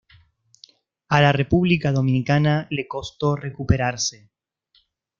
A 1.09 1.21
la 1.21 1.31
República 1.31 1.91
Dominicana 1.91 2.65
le 2.71 2.87
costo 2.87 3.35
recuperarse. 3.35 4.31